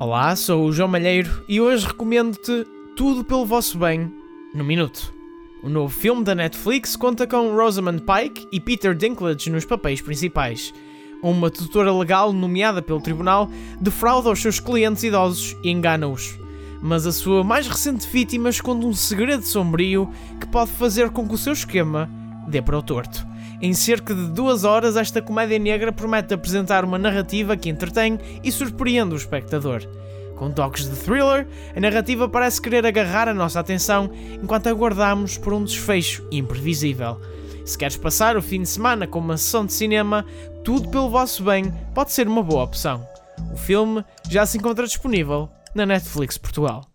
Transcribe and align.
Olá, 0.00 0.34
sou 0.34 0.64
o 0.64 0.72
João 0.72 0.88
Malheiro 0.88 1.44
e 1.46 1.60
hoje 1.60 1.86
recomendo-te 1.86 2.66
Tudo 2.96 3.22
pelo 3.22 3.44
Vosso 3.44 3.78
Bem, 3.78 4.10
no 4.54 4.64
Minuto. 4.64 5.12
O 5.62 5.68
novo 5.68 5.94
filme 5.94 6.24
da 6.24 6.34
Netflix 6.34 6.96
conta 6.96 7.26
com 7.26 7.54
Rosamund 7.54 8.02
Pike 8.02 8.48
e 8.50 8.58
Peter 8.58 8.94
Dinklage 8.94 9.50
nos 9.50 9.66
papéis 9.66 10.00
principais. 10.00 10.72
Uma 11.22 11.50
tutora 11.50 11.92
legal 11.92 12.32
nomeada 12.32 12.80
pelo 12.80 13.02
tribunal 13.02 13.50
defrauda 13.80 14.30
os 14.30 14.40
seus 14.40 14.58
clientes 14.58 15.04
idosos 15.04 15.54
e 15.62 15.70
engana-os. 15.70 16.38
Mas 16.80 17.06
a 17.06 17.12
sua 17.12 17.44
mais 17.44 17.68
recente 17.68 18.08
vítima 18.08 18.48
esconde 18.48 18.86
um 18.86 18.94
segredo 18.94 19.44
sombrio 19.44 20.10
que 20.40 20.48
pode 20.48 20.70
fazer 20.72 21.10
com 21.10 21.28
que 21.28 21.34
o 21.34 21.38
seu 21.38 21.52
esquema 21.52 22.10
dê 22.48 22.60
para 22.62 22.78
o 22.78 22.82
torto. 22.82 23.31
Em 23.62 23.72
cerca 23.72 24.12
de 24.12 24.26
duas 24.26 24.64
horas, 24.64 24.96
esta 24.96 25.22
comédia 25.22 25.56
negra 25.56 25.92
promete 25.92 26.34
apresentar 26.34 26.84
uma 26.84 26.98
narrativa 26.98 27.56
que 27.56 27.70
entretém 27.70 28.18
e 28.42 28.50
surpreende 28.50 29.14
o 29.14 29.16
espectador. 29.16 29.82
Com 30.34 30.50
toques 30.50 30.90
de 30.90 30.96
thriller, 30.96 31.46
a 31.76 31.78
narrativa 31.78 32.28
parece 32.28 32.60
querer 32.60 32.84
agarrar 32.84 33.28
a 33.28 33.34
nossa 33.34 33.60
atenção 33.60 34.10
enquanto 34.42 34.66
aguardamos 34.66 35.38
por 35.38 35.52
um 35.52 35.62
desfecho 35.62 36.26
imprevisível. 36.32 37.20
Se 37.64 37.78
queres 37.78 37.96
passar 37.96 38.36
o 38.36 38.42
fim 38.42 38.62
de 38.62 38.68
semana 38.68 39.06
com 39.06 39.20
uma 39.20 39.36
sessão 39.36 39.64
de 39.64 39.72
cinema, 39.72 40.26
tudo 40.64 40.88
pelo 40.88 41.08
vosso 41.08 41.44
bem 41.44 41.72
pode 41.94 42.10
ser 42.10 42.26
uma 42.26 42.42
boa 42.42 42.64
opção. 42.64 43.06
O 43.52 43.56
filme 43.56 44.04
já 44.28 44.44
se 44.44 44.58
encontra 44.58 44.84
disponível 44.84 45.48
na 45.72 45.86
Netflix 45.86 46.36
Portugal. 46.36 46.91